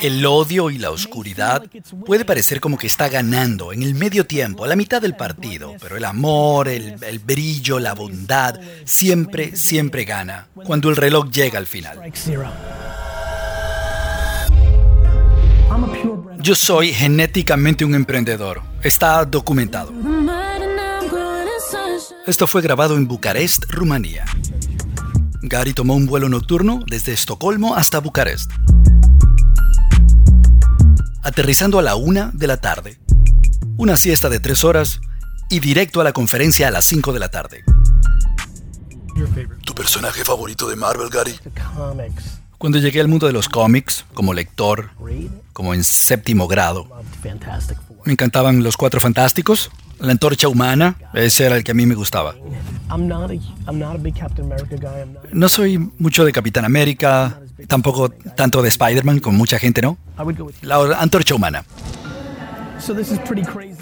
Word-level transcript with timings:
El 0.00 0.26
odio 0.26 0.70
y 0.70 0.78
la 0.78 0.90
oscuridad 0.90 1.64
puede 2.04 2.24
parecer 2.24 2.60
como 2.60 2.76
que 2.76 2.86
está 2.86 3.08
ganando 3.08 3.72
en 3.72 3.82
el 3.82 3.94
medio 3.94 4.26
tiempo, 4.26 4.64
a 4.64 4.68
la 4.68 4.76
mitad 4.76 5.00
del 5.00 5.16
partido, 5.16 5.74
pero 5.80 5.96
el 5.96 6.04
amor, 6.04 6.68
el, 6.68 6.96
el, 7.02 7.18
brillo, 7.18 7.78
la 7.78 7.94
bondad, 7.94 8.60
siempre, 8.84 9.56
siempre 9.56 10.04
gana 10.04 10.48
cuando 10.54 10.90
el 10.90 10.96
reloj 10.96 11.30
llega 11.30 11.58
al 11.58 11.66
final. 11.66 12.12
Yo 16.38 16.54
soy 16.54 16.92
genéticamente 16.92 17.84
un 17.84 17.94
emprendedor. 17.94 18.62
Está 18.82 19.24
documentado. 19.24 19.92
Esto 22.26 22.46
fue 22.46 22.62
grabado 22.62 22.96
en 22.96 23.06
Bucarest, 23.06 23.64
Rumanía. 23.70 24.24
Gary 25.42 25.72
tomó 25.72 25.94
un 25.94 26.06
vuelo 26.06 26.28
nocturno 26.28 26.82
desde 26.86 27.12
Estocolmo 27.12 27.74
hasta 27.74 27.98
Bucarest 27.98 28.50
aterrizando 31.22 31.78
a 31.78 31.82
la 31.82 31.96
una 31.96 32.30
de 32.34 32.46
la 32.46 32.56
tarde. 32.58 32.98
Una 33.76 33.96
siesta 33.96 34.28
de 34.28 34.40
tres 34.40 34.64
horas 34.64 35.00
y 35.48 35.60
directo 35.60 36.00
a 36.00 36.04
la 36.04 36.12
conferencia 36.12 36.68
a 36.68 36.70
las 36.70 36.84
5 36.84 37.12
de 37.12 37.18
la 37.18 37.28
tarde. 37.28 37.64
¿Tu 39.64 39.74
personaje 39.74 40.24
favorito 40.24 40.68
de 40.68 40.76
Marvel, 40.76 41.10
Gary? 41.10 41.34
Cuando 42.56 42.78
llegué 42.78 43.00
al 43.00 43.08
mundo 43.08 43.26
de 43.26 43.32
los 43.32 43.48
cómics, 43.48 44.04
como 44.14 44.32
lector, 44.32 44.90
como 45.52 45.74
en 45.74 45.82
séptimo 45.82 46.46
grado, 46.46 46.88
me 48.04 48.12
encantaban 48.12 48.62
los 48.62 48.76
Cuatro 48.76 49.00
Fantásticos, 49.00 49.70
la 49.98 50.12
Antorcha 50.12 50.48
Humana, 50.48 50.96
ese 51.14 51.46
era 51.46 51.56
el 51.56 51.64
que 51.64 51.72
a 51.72 51.74
mí 51.74 51.86
me 51.86 51.94
gustaba. 51.94 52.34
No 55.32 55.48
soy 55.48 55.78
mucho 55.98 56.24
de 56.24 56.32
Capitán 56.32 56.64
América, 56.64 57.40
tampoco 57.66 58.10
tanto 58.10 58.62
de 58.62 58.68
Spider-Man, 58.68 59.20
con 59.20 59.36
mucha 59.36 59.58
gente, 59.58 59.82
¿no? 59.82 59.98
La 60.62 60.76
Antorcha 60.98 61.34
Humana. 61.34 61.64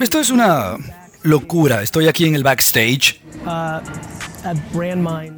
Esto 0.00 0.20
es 0.20 0.30
una 0.30 0.76
locura. 1.22 1.82
Estoy 1.82 2.08
aquí 2.08 2.26
en 2.26 2.34
el 2.34 2.42
backstage. 2.42 3.20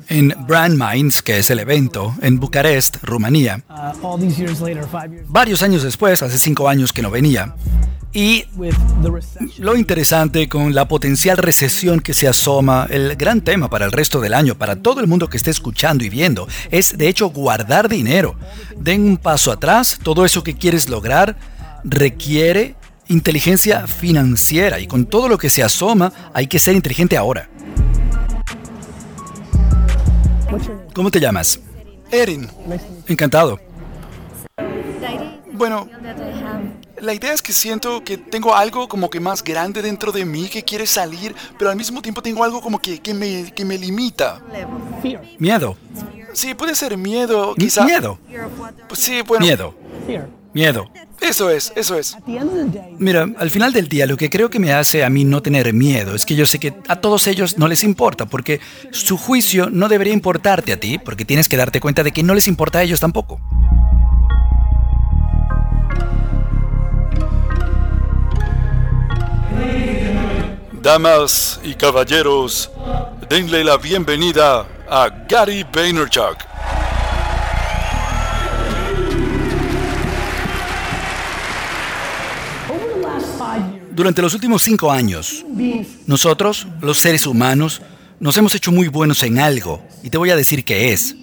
En 0.09 0.35
Brand 0.47 0.79
Minds, 0.79 1.23
que 1.23 1.39
es 1.39 1.51
el 1.51 1.59
evento, 1.59 2.15
en 2.23 2.39
Bucarest, 2.39 2.99
Rumanía. 3.03 3.63
Varios 5.27 5.63
años 5.63 5.83
después, 5.83 6.23
hace 6.23 6.39
cinco 6.39 6.69
años 6.69 6.93
que 6.93 7.03
no 7.03 7.11
venía. 7.11 7.55
Y 8.13 8.45
lo 9.59 9.77
interesante 9.77 10.49
con 10.49 10.75
la 10.75 10.89
potencial 10.89 11.37
recesión 11.37 12.01
que 12.01 12.13
se 12.13 12.27
asoma, 12.27 12.89
el 12.91 13.15
gran 13.15 13.41
tema 13.41 13.71
para 13.71 13.85
el 13.85 13.93
resto 13.93 14.21
del 14.21 14.35
año, 14.35 14.57
para 14.57 14.77
todo 14.77 15.01
el 15.01 15.07
mundo 15.07 15.29
que 15.29 15.37
esté 15.37 15.51
escuchando 15.51 16.05
y 16.05 16.09
viendo, 16.09 16.49
es 16.71 16.99
de 16.99 17.07
hecho 17.07 17.31
guardar 17.31 17.89
dinero. 17.89 18.35
Den 18.77 19.03
un 19.03 19.17
paso 19.17 19.53
atrás, 19.53 19.99
todo 20.03 20.25
eso 20.25 20.43
que 20.43 20.55
quieres 20.55 20.89
lograr 20.89 21.37
requiere 21.85 22.75
inteligencia 23.07 23.87
financiera 23.87 24.81
y 24.81 24.87
con 24.87 25.07
todo 25.07 25.29
lo 25.29 25.39
que 25.39 25.51
se 25.51 25.63
asoma 25.63 26.13
hay 26.35 26.49
que 26.49 26.59
ser 26.59 26.75
inteligente 26.75 27.17
ahora. 27.17 27.49
¿Cómo 30.95 31.13
te 31.13 31.21
llamas? 31.21 31.61
Erin. 32.11 32.49
Encantado. 33.07 33.61
Bueno, 35.53 35.89
la 37.01 37.15
idea 37.15 37.33
es 37.33 37.43
que 37.43 37.53
siento 37.53 38.03
que 38.05 38.19
tengo 38.19 38.55
algo 38.55 38.89
como 38.89 39.11
que 39.11 39.21
más 39.21 39.43
grande 39.43 39.83
dentro 39.83 40.13
de 40.13 40.25
mí 40.25 40.49
que 40.49 40.63
quiere 40.63 40.87
salir, 40.87 41.35
pero 41.59 41.71
al 41.71 41.77
mismo 41.77 42.03
tiempo 42.03 42.23
tengo 42.23 42.45
algo 42.45 42.61
como 42.61 42.79
que, 42.81 43.01
que, 43.01 43.15
me, 43.15 43.53
que 43.53 43.65
me 43.65 43.79
limita. 43.79 44.41
Miedo. 45.39 45.77
Sí, 46.33 46.55
puede 46.55 46.75
ser 46.75 46.97
miedo, 46.97 47.55
quizá. 47.55 47.85
Miedo. 47.85 48.19
Pues 48.89 49.01
sí, 49.01 49.23
bueno. 49.23 49.45
Miedo. 49.45 49.75
Miedo. 50.53 50.91
Eso 51.21 51.51
es, 51.51 51.73
eso 51.77 51.99
es. 51.99 52.17
Mira, 52.99 53.29
al 53.37 53.51
final 53.51 53.73
del 53.73 53.89
día 53.89 54.07
lo 54.07 54.17
que 54.17 54.31
creo 54.31 54.51
que 54.51 54.59
me 54.59 54.73
hace 54.73 55.05
a 55.05 55.11
mí 55.11 55.25
no 55.25 55.43
tener 55.43 55.73
miedo 55.73 56.15
es 56.15 56.25
que 56.25 56.35
yo 56.35 56.47
sé 56.47 56.59
que 56.59 56.75
a 56.89 56.97
todos 56.97 57.27
ellos 57.27 57.59
no 57.59 57.69
les 57.69 57.85
importa, 57.85 58.27
porque 58.27 58.61
su 58.91 59.17
juicio 59.17 59.69
no 59.71 59.89
debería 59.89 60.15
importarte 60.15 60.73
a 60.73 60.81
ti, 60.81 60.99
porque 60.99 61.25
tienes 61.25 61.49
que 61.49 61.57
darte 61.57 61.79
cuenta 61.79 62.03
de 62.03 62.13
que 62.13 62.23
no 62.23 62.35
les 62.35 62.49
importa 62.49 62.79
a 62.79 62.83
ellos 62.83 63.01
tampoco. 63.01 63.41
Damas 70.83 71.61
y 71.63 71.75
caballeros, 71.75 72.71
denle 73.29 73.63
la 73.63 73.77
bienvenida 73.77 74.67
a 74.89 75.11
Gary 75.29 75.67
Vaynerchuk. 75.71 76.39
Durante 83.91 84.23
los 84.23 84.33
últimos 84.33 84.63
cinco 84.63 84.91
años, 84.91 85.45
nosotros, 86.07 86.67
los 86.81 86.99
seres 86.99 87.27
humanos, 87.27 87.83
nos 88.19 88.39
hemos 88.39 88.55
hecho 88.55 88.73
muy 88.73 88.89
buenos 88.89 89.23
en 89.23 89.39
algo, 89.39 89.83
y 90.03 90.09
te 90.09 90.17
voy 90.17 90.31
a 90.31 90.37
decir 90.37 90.65
qué 90.65 90.95
es. 90.95 91.15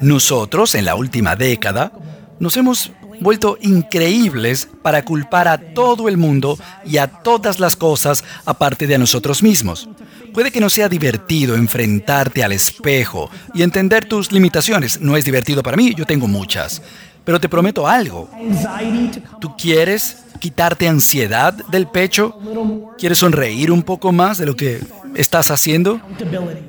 Nosotros, 0.00 0.76
en 0.76 0.84
la 0.84 0.94
última 0.94 1.34
década, 1.34 1.90
nos 2.38 2.56
hemos 2.56 2.92
vuelto 3.20 3.58
increíbles 3.60 4.68
para 4.82 5.04
culpar 5.04 5.48
a 5.48 5.58
todo 5.58 6.08
el 6.08 6.16
mundo 6.16 6.58
y 6.84 6.98
a 6.98 7.06
todas 7.06 7.60
las 7.60 7.76
cosas 7.76 8.24
aparte 8.44 8.86
de 8.86 8.94
a 8.94 8.98
nosotros 8.98 9.42
mismos. 9.42 9.88
Puede 10.32 10.50
que 10.50 10.60
no 10.60 10.70
sea 10.70 10.88
divertido 10.88 11.54
enfrentarte 11.54 12.44
al 12.44 12.52
espejo 12.52 13.30
y 13.54 13.62
entender 13.62 14.04
tus 14.04 14.30
limitaciones. 14.30 15.00
No 15.00 15.16
es 15.16 15.24
divertido 15.24 15.62
para 15.62 15.76
mí, 15.76 15.94
yo 15.94 16.04
tengo 16.04 16.28
muchas. 16.28 16.82
Pero 17.24 17.40
te 17.40 17.48
prometo 17.48 17.86
algo. 17.86 18.30
¿Tú 19.40 19.54
quieres 19.56 20.18
quitarte 20.38 20.88
ansiedad 20.88 21.52
del 21.52 21.88
pecho? 21.88 22.38
¿Quieres 22.98 23.18
sonreír 23.18 23.70
un 23.70 23.82
poco 23.82 24.12
más 24.12 24.38
de 24.38 24.46
lo 24.46 24.56
que 24.56 24.80
estás 25.18 25.50
haciendo? 25.50 26.00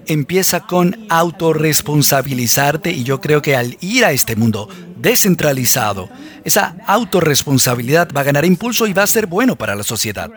Empieza 0.07 0.61
con 0.61 1.05
autorresponsabilizarte 1.09 2.91
y 2.91 3.03
yo 3.03 3.21
creo 3.21 3.41
que 3.41 3.55
al 3.55 3.77
ir 3.79 4.03
a 4.03 4.11
este 4.11 4.35
mundo 4.35 4.67
descentralizado, 4.97 6.09
esa 6.43 6.75
autorresponsabilidad 6.87 8.09
va 8.15 8.21
a 8.21 8.23
ganar 8.23 8.45
impulso 8.45 8.87
y 8.87 8.93
va 8.93 9.03
a 9.03 9.07
ser 9.07 9.27
bueno 9.27 9.55
para 9.55 9.75
la 9.75 9.83
sociedad. 9.83 10.29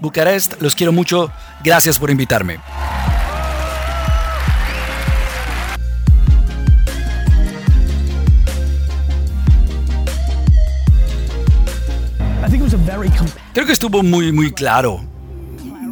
Bucarest, 0.00 0.60
los 0.60 0.74
quiero 0.74 0.92
mucho. 0.92 1.30
Gracias 1.62 1.98
por 1.98 2.10
invitarme. 2.10 2.58
Creo 13.52 13.66
que 13.66 13.72
estuvo 13.72 14.02
muy, 14.02 14.32
muy 14.32 14.52
claro. 14.52 15.09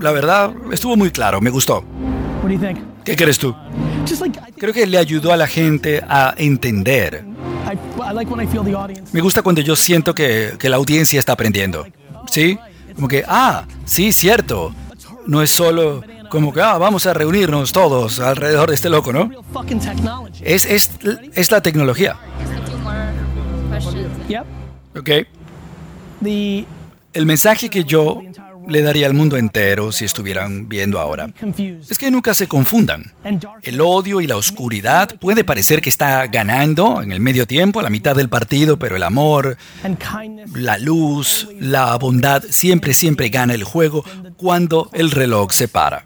La 0.01 0.13
verdad, 0.13 0.53
estuvo 0.73 0.97
muy 0.97 1.11
claro, 1.11 1.41
me 1.41 1.51
gustó. 1.51 1.85
¿Qué 3.05 3.17
crees 3.17 3.39
tú? 3.39 3.55
Creo 4.57 4.73
que 4.73 4.87
le 4.87 4.99
ayudó 4.99 5.33
a 5.33 5.37
la 5.37 5.47
gente 5.47 6.03
a 6.09 6.35
entender. 6.37 7.25
Me 9.13 9.21
gusta 9.21 9.43
cuando 9.43 9.61
yo 9.61 9.77
siento 9.77 10.15
que, 10.15 10.55
que 10.59 10.69
la 10.69 10.77
audiencia 10.77 11.19
está 11.19 11.33
aprendiendo. 11.33 11.87
¿Sí? 12.31 12.59
Como 12.95 13.09
que, 13.09 13.25
ah, 13.27 13.65
sí, 13.85 14.13
cierto. 14.13 14.75
No 15.27 15.43
es 15.43 15.51
solo 15.51 16.03
como 16.31 16.53
que, 16.53 16.61
ah, 16.61 16.79
vamos 16.79 17.07
a 17.07 17.15
reunirnos 17.15 17.73
todos 17.73 18.21
alrededor 18.21 18.69
de 18.69 18.75
este 18.75 18.89
loco, 18.89 19.13
¿no? 19.13 19.31
Es, 20.43 20.65
es, 20.65 20.91
es 21.35 21.51
la 21.51 21.61
tecnología. 21.61 22.17
Ok. 24.99 25.11
El 26.25 27.27
mensaje 27.27 27.71
que 27.71 27.85
yo 27.85 28.21
le 28.69 28.83
daría 28.83 29.07
al 29.07 29.15
mundo 29.15 29.37
entero 29.37 29.93
si 29.93 30.05
estuvieran 30.05 30.69
viendo 30.69 31.01
ahora 31.01 31.29
es 31.91 31.99
que 31.99 32.11
nunca 32.11 32.35
se 32.35 32.49
confundan. 32.49 33.13
El 33.63 33.81
odio 33.81 34.21
y 34.21 34.27
la 34.27 34.37
oscuridad 34.37 35.19
puede 35.19 35.45
parecer 35.45 35.81
que 35.81 35.89
está 35.89 36.27
ganando 36.27 37.03
en 37.03 37.13
el 37.13 37.21
medio 37.21 37.47
tiempo, 37.47 37.81
a 37.81 37.83
la 37.83 37.91
mitad 37.91 38.15
del 38.17 38.29
partido, 38.29 38.79
pero 38.79 38.97
el 38.97 39.03
amor, 39.03 39.57
la 40.55 40.79
luz, 40.79 41.49
la 41.59 41.97
bondad 41.97 42.43
siempre, 42.43 42.95
siempre 42.95 43.29
gana 43.29 43.55
el 43.55 43.65
juego 43.65 44.05
cuando 44.37 44.91
el 44.93 45.11
reloj 45.11 45.53
se 45.53 45.69
para. 45.69 46.05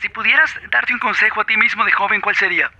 Si 0.00 0.08
pudieras 0.08 0.50
darte 0.70 0.92
un 0.92 0.98
consejo 0.98 1.40
a 1.40 1.44
ti 1.44 1.56
mismo 1.56 1.84
de 1.84 1.92
joven, 1.92 2.20
¿cuál 2.20 2.34
sería? 2.34 2.70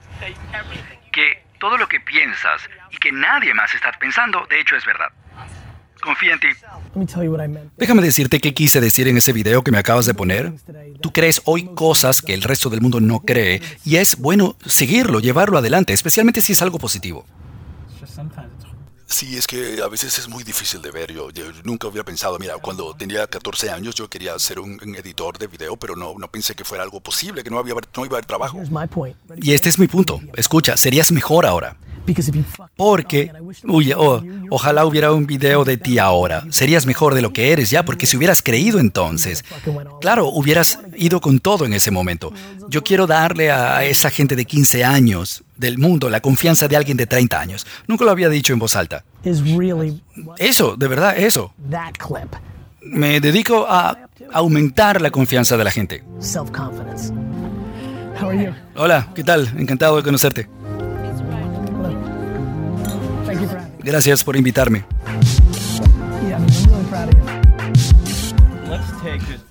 Que 1.13 1.45
todo 1.59 1.77
lo 1.79 1.87
que 1.89 2.01
piensas 2.01 2.63
y 2.91 2.97
que 2.97 3.13
nadie 3.13 3.55
más 3.55 3.75
está 3.75 3.93
pensando, 3.93 4.45
de 4.51 4.61
hecho 4.61 4.77
es 4.77 4.85
verdad. 4.85 5.13
Confía 6.03 6.33
en 6.33 6.41
ti. 6.41 6.49
Déjame 7.77 8.03
decirte 8.03 8.41
qué 8.41 8.53
quise 8.53 8.81
decir 8.81 9.09
en 9.09 9.17
ese 9.17 9.33
video 9.33 9.63
que 9.63 9.71
me 9.71 9.79
acabas 9.79 10.05
de 10.07 10.15
poner. 10.15 10.53
Tú 11.01 11.13
crees 11.13 11.41
hoy 11.45 11.71
cosas 11.75 12.21
que 12.21 12.35
el 12.35 12.43
resto 12.43 12.71
del 12.71 12.81
mundo 12.81 13.01
no 13.01 13.21
cree 13.21 13.63
y 13.85 13.97
es 13.97 14.19
bueno 14.19 14.57
seguirlo, 14.67 15.21
llevarlo 15.21 15.59
adelante, 15.59 15.93
especialmente 15.93 16.43
si 16.43 16.53
es 16.53 16.63
algo 16.63 16.79
positivo. 16.79 17.25
Sí, 19.07 19.37
es 19.37 19.47
que 19.47 19.83
a 19.83 19.89
veces 19.89 20.19
es 20.19 20.27
muy 20.27 20.43
difícil 20.43 20.81
de 20.81 20.91
ver. 20.91 21.13
Yo, 21.13 21.29
nunca 21.65 21.87
hubiera 21.87 22.05
pensado, 22.05 22.39
mira, 22.39 22.57
cuando 22.57 22.95
tenía 22.95 23.27
14 23.27 23.71
años 23.71 23.95
yo 23.95 24.09
quería 24.09 24.39
ser 24.39 24.59
un, 24.59 24.81
editor 24.97 25.39
de 25.39 25.47
video, 25.47 25.77
pero 25.77 25.95
no, 25.97 26.15
no 26.19 26.29
pensé 26.29 26.55
que 26.55 26.65
fuera 26.65 26.83
algo 26.83 27.01
posible, 27.01 27.45
que 27.45 27.51
no, 27.51 27.59
había, 27.59 27.75
no 27.75 28.07
iba 28.07 28.17
a 28.17 28.19
haber 28.19 28.27
trabajo. 28.27 28.59
Y 29.37 29.53
este 29.53 29.69
es 29.69 29.79
mi 29.79 29.87
punto. 29.87 30.21
Escucha, 30.35 30.77
serías 30.77 31.13
mejor 31.13 31.45
ahora. 31.45 31.77
Porque, 32.77 33.31
uy, 33.65 33.93
oh, 33.93 34.23
ojalá 34.51 34.85
hubiera 34.85 35.13
un 35.13 35.27
video 35.27 35.65
de 35.65 35.77
ti 35.77 35.99
ahora. 35.99 36.45
Serías 36.51 36.87
mejor 36.87 37.15
de 37.15 37.23
lo 37.23 37.33
que 37.33 37.53
eres 37.53 37.71
ya, 37.71 37.85
porque 37.85 38.07
si 38.07 38.17
hubieras 38.17 38.43
creído 38.43 38.81
entonces, 38.81 39.45
claro, 40.01 40.29
hubieras 40.29 40.81
ido 40.97 41.21
con 41.21 41.39
todo 41.39 41.65
en 41.65 41.73
ese 41.73 41.91
momento. 41.91 42.33
Yo 42.69 42.83
quiero 42.83 43.07
darle 43.07 43.51
a 43.51 43.85
esa 43.85 44.11
gente 44.11 44.37
de 44.37 44.45
15 44.45 44.85
años 44.85 45.45
del 45.57 45.79
mundo 45.79 46.11
la 46.11 46.21
confianza 46.21 46.69
de 46.69 46.77
alguien 46.77 46.97
de 46.97 47.07
30 47.07 47.41
años. 47.41 47.67
Nunca 47.87 48.05
lo 48.05 48.11
había 48.11 48.29
dicho 48.29 48.53
en 48.53 48.59
voz 48.59 48.77
alta. 48.77 49.05
Eso, 50.39 50.77
de 50.77 50.89
verdad, 50.89 51.17
eso. 51.17 51.55
Me 52.83 53.21
dedico 53.21 53.67
a 53.69 53.97
aumentar 54.33 55.01
la 55.01 55.11
confianza 55.11 55.57
de 55.57 55.65
la 55.65 55.71
gente. 55.71 56.03
Hola, 58.75 59.09
¿qué 59.15 59.25
tal? 59.25 59.53
Encantado 59.59 59.97
de 59.97 60.03
conocerte. 60.03 60.49
Gracias 63.83 64.25
por 64.25 64.37
invitarme. 64.37 64.85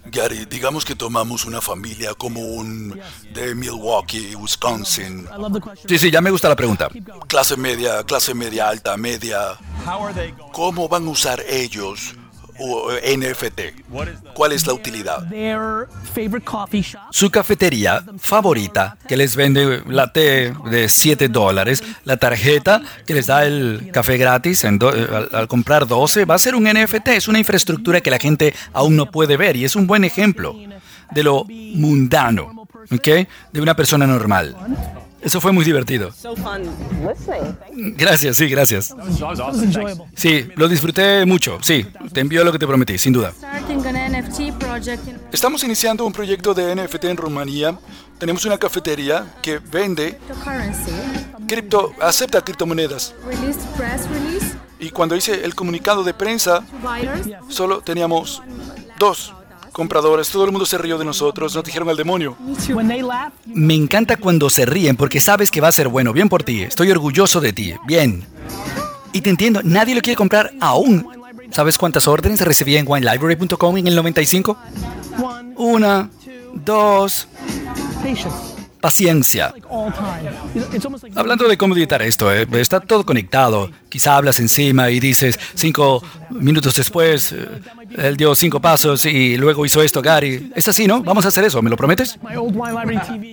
Gary, 0.05 0.45
digamos 0.45 0.83
que 0.83 0.95
tomamos 0.95 1.45
una 1.45 1.61
familia 1.61 2.13
común 2.13 2.99
de 3.33 3.55
Milwaukee, 3.55 4.35
Wisconsin. 4.35 5.25
Sí, 5.87 5.97
sí, 5.97 6.11
ya 6.11 6.21
me 6.21 6.31
gusta 6.31 6.49
la 6.49 6.55
pregunta. 6.55 6.89
Clase 7.27 7.55
media, 7.55 8.03
clase 8.03 8.33
media 8.33 8.67
alta, 8.67 8.97
media. 8.97 9.57
¿Cómo 10.51 10.89
van 10.89 11.07
a 11.07 11.09
usar 11.09 11.41
ellos 11.47 12.15
NFT. 12.61 13.61
¿Cuál 14.33 14.51
es 14.51 14.65
la 14.67 14.73
utilidad? 14.73 15.27
Su 17.11 17.29
cafetería 17.29 18.03
favorita, 18.19 18.97
que 19.07 19.17
les 19.17 19.35
vende 19.35 19.83
la 19.87 20.11
té 20.11 20.53
de 20.69 20.89
7 20.89 21.27
dólares, 21.29 21.83
la 22.05 22.17
tarjeta 22.17 22.81
que 23.05 23.13
les 23.13 23.27
da 23.27 23.45
el 23.45 23.89
café 23.91 24.17
gratis 24.17 24.65
al, 24.65 24.79
al, 25.31 25.47
comprar 25.47 25.87
12, 25.87 26.25
va 26.25 26.35
a 26.35 26.39
ser 26.39 26.55
un 26.55 26.63
NFT. 26.63 27.09
Es 27.09 27.27
una 27.27 27.39
infraestructura 27.39 28.01
que 28.01 28.11
la 28.11 28.19
gente 28.19 28.53
aún 28.73 28.95
no 28.95 29.09
puede 29.09 29.37
ver 29.37 29.55
y 29.55 29.65
es 29.65 29.75
un 29.75 29.87
buen 29.87 30.03
ejemplo 30.03 30.55
de 31.11 31.23
lo 31.23 31.45
mundano, 31.45 32.67
¿ok? 32.91 33.07
De 33.51 33.61
una 33.61 33.75
persona 33.75 34.07
normal. 34.07 34.55
Eso 35.21 35.39
fue 35.39 35.51
muy 35.51 35.63
divertido. 35.63 36.11
Gracias, 37.71 38.37
sí, 38.37 38.47
gracias. 38.47 38.95
Sí, 40.15 40.47
lo 40.55 40.67
disfruté 40.67 41.25
mucho, 41.25 41.59
sí. 41.61 41.85
Te 42.11 42.21
envío 42.21 42.43
lo 42.43 42.51
que 42.51 42.59
te 42.59 42.67
prometí, 42.67 42.97
sin 42.97 43.13
duda. 43.13 43.33
Estamos 45.31 45.63
iniciando 45.63 46.05
un 46.05 46.13
proyecto 46.13 46.53
de 46.53 46.75
NFT 46.75 47.05
en 47.05 47.17
Rumanía. 47.17 47.77
Tenemos 48.17 48.45
una 48.45 48.57
cafetería 48.57 49.25
que 49.41 49.59
vende 49.59 50.19
cripto, 51.47 51.93
acepta 51.99 52.41
criptomonedas. 52.41 53.13
Y 54.79 54.89
cuando 54.89 55.15
hice 55.15 55.43
el 55.43 55.53
comunicado 55.53 56.03
de 56.03 56.13
prensa, 56.13 56.63
solo 57.47 57.81
teníamos 57.81 58.41
dos 58.97 59.33
compradores, 59.71 60.29
todo 60.29 60.45
el 60.45 60.51
mundo 60.51 60.65
se 60.65 60.77
rió 60.77 60.97
de 60.97 61.05
nosotros, 61.05 61.55
nos 61.55 61.63
dijeron 61.63 61.89
al 61.89 61.97
demonio. 61.97 62.37
Me 63.45 63.73
encanta 63.73 64.17
cuando 64.17 64.49
se 64.49 64.65
ríen 64.65 64.95
porque 64.95 65.19
sabes 65.19 65.51
que 65.51 65.61
va 65.61 65.69
a 65.69 65.71
ser 65.71 65.87
bueno, 65.87 66.13
bien 66.13 66.29
por 66.29 66.43
ti, 66.43 66.61
estoy 66.61 66.91
orgulloso 66.91 67.41
de 67.41 67.53
ti, 67.53 67.73
bien. 67.85 68.25
Y 69.13 69.21
te 69.21 69.29
entiendo, 69.29 69.61
nadie 69.63 69.95
lo 69.95 70.01
quiere 70.01 70.15
comprar 70.15 70.51
aún. 70.59 71.07
¿Sabes 71.51 71.77
cuántas 71.77 72.07
órdenes 72.07 72.39
recibí 72.41 72.77
en 72.77 72.87
winelibrary.com 72.87 73.77
en 73.77 73.87
el 73.87 73.95
95? 73.95 74.57
Una, 75.57 76.09
dos 76.53 77.27
paciencia. 78.81 79.53
Hablando 81.15 81.47
de 81.47 81.57
cómo 81.57 81.75
editar 81.75 82.01
esto, 82.01 82.33
eh, 82.33 82.47
está 82.53 82.79
todo 82.79 83.05
conectado. 83.05 83.71
Quizá 83.87 84.17
hablas 84.17 84.39
encima 84.39 84.89
y 84.89 84.99
dices 84.99 85.39
cinco 85.53 86.03
minutos 86.29 86.75
después, 86.75 87.31
eh, 87.31 87.47
él 87.97 88.17
dio 88.17 88.35
cinco 88.35 88.59
pasos 88.59 89.05
y 89.05 89.37
luego 89.37 89.65
hizo 89.65 89.81
esto, 89.81 90.01
Gary. 90.01 90.51
Es 90.55 90.67
así, 90.67 90.87
¿no? 90.87 91.01
Vamos 91.03 91.25
a 91.25 91.29
hacer 91.29 91.43
eso, 91.45 91.61
¿me 91.61 91.69
lo 91.69 91.77
prometes? 91.77 92.17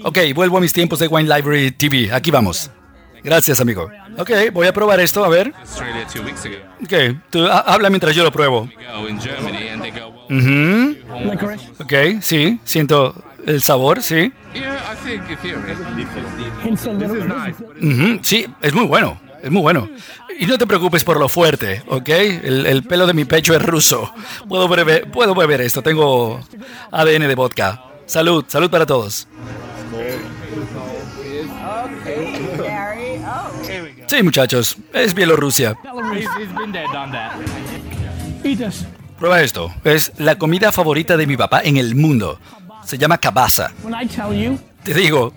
Ok, 0.04 0.18
vuelvo 0.34 0.58
a 0.58 0.60
mis 0.60 0.72
tiempos 0.72 0.98
de 1.00 1.08
Wine 1.08 1.34
Library 1.34 1.72
TV. 1.72 2.12
Aquí 2.12 2.30
vamos. 2.30 2.70
Gracias, 3.24 3.60
amigo. 3.60 3.90
Ok, 4.16 4.30
voy 4.52 4.66
a 4.66 4.72
probar 4.72 5.00
esto, 5.00 5.24
a 5.24 5.28
ver. 5.28 5.52
Ok, 6.82 6.94
tú 7.30 7.46
habla 7.46 7.90
mientras 7.90 8.14
yo 8.14 8.22
lo 8.22 8.30
pruebo. 8.30 8.68
Ok, 11.80 11.92
sí, 12.20 12.60
siento 12.64 13.14
el 13.46 13.62
sabor, 13.62 14.02
sí. 14.02 14.32
sí, 18.22 18.46
es 18.60 18.74
muy 18.74 18.86
bueno, 18.86 19.20
es 19.42 19.50
muy 19.50 19.62
bueno. 19.62 19.88
Y 20.38 20.46
no 20.46 20.56
te 20.56 20.66
preocupes 20.66 21.02
por 21.04 21.18
lo 21.18 21.28
fuerte, 21.28 21.82
¿ok? 21.88 22.08
El, 22.08 22.84
pelo 22.84 23.06
de 23.06 23.14
mi 23.14 23.24
pecho 23.24 23.54
es 23.54 23.62
ruso. 23.62 24.12
Puedo 24.48 24.68
beber, 24.68 25.10
puedo 25.10 25.34
beber 25.34 25.60
esto, 25.60 25.82
tengo 25.82 26.40
ADN 26.92 27.26
de 27.26 27.34
vodka. 27.34 27.82
Salud, 28.06 28.44
salud 28.46 28.70
para 28.70 28.86
todos. 28.86 29.26
Sí, 34.06 34.22
muchachos, 34.22 34.76
es 34.92 35.14
Bielorrusia. 35.14 35.76
Prueba 39.18 39.42
esto, 39.42 39.74
es 39.84 40.12
la 40.18 40.38
comida 40.38 40.70
favorita 40.70 41.16
de 41.16 41.26
mi 41.26 41.36
papá 41.36 41.60
en 41.62 41.76
el 41.76 41.94
mundo. 41.94 42.38
Se 42.88 42.96
llama 42.96 43.18
cabaza. 43.18 43.70
Te 44.82 44.94
digo, 44.94 45.34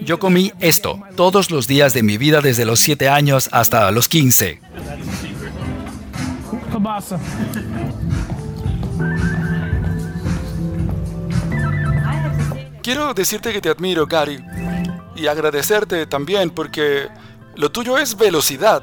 yo 0.00 0.18
comí 0.18 0.52
esto 0.58 1.02
todos 1.16 1.50
los 1.50 1.66
días 1.66 1.92
de 1.92 2.02
mi 2.02 2.16
vida 2.16 2.40
desde 2.40 2.64
los 2.64 2.80
7 2.80 3.10
años 3.10 3.50
hasta 3.52 3.90
los 3.90 4.08
15. 4.08 4.58
Quiero 12.82 13.12
decirte 13.12 13.52
que 13.52 13.60
te 13.60 13.68
admiro, 13.68 14.06
Gary, 14.06 14.42
y 15.14 15.26
agradecerte 15.26 16.06
también 16.06 16.48
porque 16.48 17.08
lo 17.56 17.70
tuyo 17.70 17.98
es 17.98 18.16
velocidad. 18.16 18.82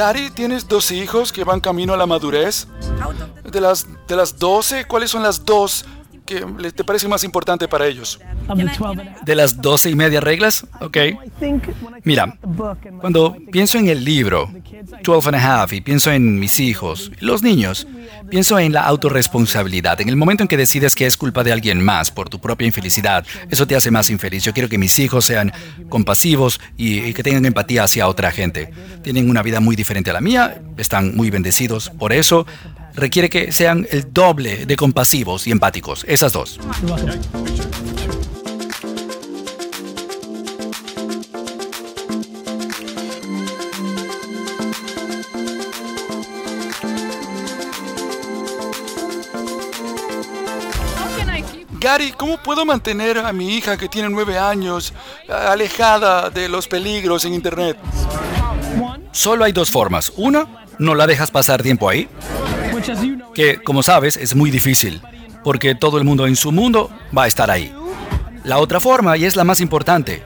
Gary, 0.00 0.30
¿tienes 0.30 0.66
dos 0.66 0.92
hijos 0.92 1.30
que 1.30 1.44
van 1.44 1.60
camino 1.60 1.92
a 1.92 1.96
la 1.98 2.06
madurez? 2.06 2.66
De 3.44 3.60
las, 3.60 3.86
de 4.08 4.16
las 4.16 4.38
12, 4.38 4.86
¿cuáles 4.86 5.10
son 5.10 5.22
las 5.22 5.44
dos 5.44 5.84
que 6.30 6.72
te 6.72 6.84
parece 6.84 7.08
más 7.08 7.24
importante 7.24 7.66
para 7.68 7.86
ellos? 7.86 8.20
De 9.24 9.34
las 9.34 9.60
doce 9.60 9.90
y 9.90 9.94
media 9.94 10.20
reglas, 10.20 10.66
ok. 10.80 10.96
Mira, 12.04 12.38
cuando 13.00 13.36
pienso 13.50 13.78
en 13.78 13.88
el 13.88 14.04
libro, 14.04 14.50
12 15.02 15.28
and 15.28 15.36
a 15.36 15.62
half, 15.62 15.72
y 15.72 15.80
pienso 15.80 16.10
en 16.12 16.38
mis 16.38 16.60
hijos, 16.60 17.10
los 17.20 17.42
niños, 17.42 17.86
pienso 18.28 18.58
en 18.58 18.72
la 18.72 18.82
autorresponsabilidad. 18.82 20.00
En 20.00 20.08
el 20.08 20.16
momento 20.16 20.44
en 20.44 20.48
que 20.48 20.56
decides 20.56 20.94
que 20.94 21.06
es 21.06 21.16
culpa 21.16 21.42
de 21.42 21.52
alguien 21.52 21.82
más 21.82 22.10
por 22.10 22.28
tu 22.28 22.40
propia 22.40 22.66
infelicidad, 22.66 23.26
eso 23.50 23.66
te 23.66 23.76
hace 23.76 23.90
más 23.90 24.10
infeliz. 24.10 24.44
Yo 24.44 24.52
quiero 24.52 24.68
que 24.68 24.78
mis 24.78 24.98
hijos 24.98 25.24
sean 25.24 25.52
compasivos 25.88 26.60
y, 26.76 27.00
y 27.00 27.14
que 27.14 27.22
tengan 27.22 27.44
empatía 27.44 27.84
hacia 27.84 28.08
otra 28.08 28.30
gente. 28.30 28.72
Tienen 29.02 29.28
una 29.28 29.42
vida 29.42 29.60
muy 29.60 29.76
diferente 29.76 30.10
a 30.10 30.12
la 30.12 30.20
mía, 30.20 30.62
están 30.76 31.16
muy 31.16 31.30
bendecidos 31.30 31.90
por 31.90 32.12
eso 32.12 32.46
requiere 32.94 33.28
que 33.28 33.52
sean 33.52 33.86
el 33.90 34.12
doble 34.12 34.66
de 34.66 34.76
compasivos 34.76 35.46
y 35.46 35.50
empáticos, 35.50 36.04
esas 36.08 36.32
dos. 36.32 36.58
Gary, 51.80 52.12
¿cómo 52.12 52.36
puedo 52.36 52.66
mantener 52.66 53.18
a 53.18 53.32
mi 53.32 53.56
hija 53.56 53.78
que 53.78 53.88
tiene 53.88 54.10
nueve 54.10 54.38
años 54.38 54.92
alejada 55.28 56.28
de 56.28 56.46
los 56.46 56.68
peligros 56.68 57.24
en 57.24 57.32
Internet? 57.32 57.78
Solo 59.12 59.44
hay 59.44 59.52
dos 59.52 59.70
formas. 59.70 60.12
Una, 60.16 60.66
no 60.78 60.94
la 60.94 61.06
dejas 61.06 61.30
pasar 61.30 61.62
tiempo 61.62 61.88
ahí. 61.88 62.06
Que, 63.34 63.62
como 63.62 63.82
sabes, 63.82 64.16
es 64.16 64.34
muy 64.34 64.50
difícil, 64.50 65.00
porque 65.44 65.74
todo 65.74 65.98
el 65.98 66.04
mundo 66.04 66.26
en 66.26 66.36
su 66.36 66.52
mundo 66.52 66.90
va 67.16 67.24
a 67.24 67.26
estar 67.26 67.50
ahí. 67.50 67.72
La 68.44 68.58
otra 68.58 68.80
forma, 68.80 69.16
y 69.16 69.24
es 69.24 69.36
la 69.36 69.44
más 69.44 69.60
importante, 69.60 70.22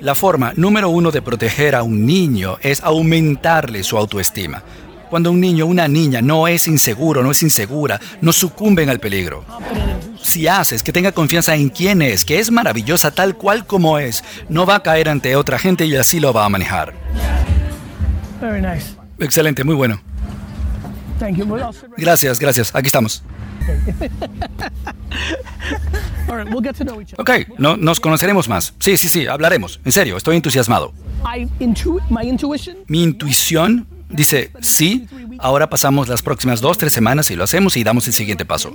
la 0.00 0.14
forma 0.14 0.52
número 0.56 0.88
uno 0.90 1.10
de 1.10 1.22
proteger 1.22 1.74
a 1.74 1.82
un 1.82 2.04
niño 2.04 2.58
es 2.60 2.82
aumentarle 2.82 3.82
su 3.82 3.96
autoestima. 3.96 4.62
Cuando 5.08 5.30
un 5.30 5.40
niño 5.40 5.66
una 5.66 5.88
niña 5.88 6.22
no 6.22 6.48
es 6.48 6.66
inseguro, 6.66 7.22
no 7.22 7.30
es 7.30 7.42
insegura, 7.42 8.00
no 8.20 8.32
sucumben 8.32 8.88
al 8.88 8.98
peligro 8.98 9.44
si 10.22 10.46
haces 10.46 10.82
que 10.82 10.92
tenga 10.92 11.12
confianza 11.12 11.54
en 11.54 11.68
quién 11.68 12.00
es, 12.00 12.24
que 12.24 12.38
es 12.38 12.50
maravillosa 12.50 13.10
tal 13.10 13.36
cual 13.36 13.66
como 13.66 13.98
es, 13.98 14.24
no 14.48 14.64
va 14.64 14.76
a 14.76 14.82
caer 14.82 15.08
ante 15.08 15.36
otra 15.36 15.58
gente 15.58 15.84
y 15.84 15.96
así 15.96 16.20
lo 16.20 16.32
va 16.32 16.44
a 16.44 16.48
manejar. 16.48 16.94
Excelente, 19.18 19.64
muy 19.64 19.74
bueno. 19.74 20.00
Gracias, 21.96 22.38
gracias. 22.38 22.74
Aquí 22.74 22.86
estamos. 22.86 23.22
Ok, 27.18 27.30
no, 27.58 27.76
nos 27.76 28.00
conoceremos 28.00 28.48
más. 28.48 28.74
Sí, 28.78 28.96
sí, 28.96 29.08
sí, 29.08 29.26
hablaremos. 29.26 29.80
En 29.84 29.92
serio, 29.92 30.16
estoy 30.16 30.36
entusiasmado. 30.36 30.92
Mi 32.88 33.02
intuición 33.02 33.86
dice, 34.08 34.50
sí, 34.60 35.06
ahora 35.38 35.68
pasamos 35.68 36.08
las 36.08 36.22
próximas 36.22 36.60
dos, 36.60 36.78
tres 36.78 36.92
semanas 36.92 37.30
y 37.30 37.36
lo 37.36 37.44
hacemos 37.44 37.76
y 37.76 37.84
damos 37.84 38.06
el 38.06 38.12
siguiente 38.12 38.44
paso. 38.44 38.74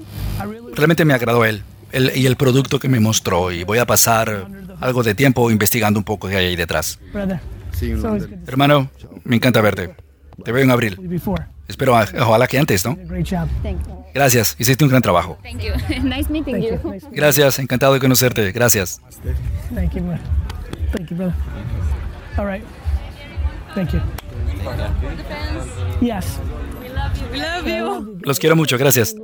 Realmente 0.73 1.05
me 1.05 1.13
agradó 1.13 1.45
él, 1.45 1.63
y 1.93 2.25
el 2.25 2.35
producto 2.35 2.79
que 2.79 2.89
me 2.89 2.99
mostró 2.99 3.51
y 3.51 3.63
voy 3.63 3.79
a 3.79 3.85
pasar 3.85 4.47
algo 4.79 5.03
de 5.03 5.15
tiempo 5.15 5.49
investigando 5.51 5.99
un 5.99 6.03
poco 6.03 6.27
qué 6.27 6.37
hay 6.37 6.45
ahí 6.47 6.55
detrás. 6.55 6.99
Hermano, 8.47 8.89
me 9.23 9.35
encanta 9.35 9.61
verte. 9.61 9.95
Te 10.43 10.51
veo 10.51 10.63
en 10.63 10.71
abril. 10.71 10.97
Espero, 11.67 11.93
ojalá 11.93 12.47
que 12.47 12.57
antes, 12.57 12.85
¿no? 12.85 12.97
Gracias, 14.13 14.55
hiciste 14.57 14.83
un 14.83 14.89
gran 14.89 15.01
trabajo. 15.01 15.37
Gracias, 17.11 17.59
encantado 17.59 17.93
de 17.93 17.99
conocerte. 17.99 18.51
Gracias. 18.51 19.01
Los 28.21 28.39
quiero 28.39 28.55
mucho, 28.55 28.77
gracias. 28.77 29.15